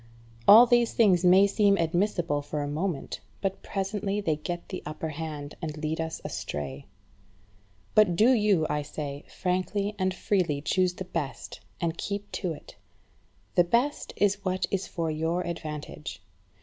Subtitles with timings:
[0.47, 5.09] All these things may seem admissible for a moment; but presently they get the upper
[5.09, 6.87] hand, and lead us astray.
[7.93, 12.77] But do you, I say, frankly and freely choose the best, and keep to it.
[13.53, 16.23] The best is what is for your advantage.